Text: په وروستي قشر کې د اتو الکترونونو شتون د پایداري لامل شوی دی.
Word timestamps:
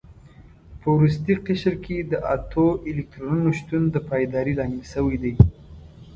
په 0.79 0.87
وروستي 0.95 1.33
قشر 1.47 1.75
کې 1.85 1.97
د 2.11 2.13
اتو 2.35 2.67
الکترونونو 2.89 3.49
شتون 3.59 3.83
د 3.91 3.95
پایداري 4.09 4.53
لامل 4.59 4.83
شوی 4.93 5.17
دی. 5.23 5.33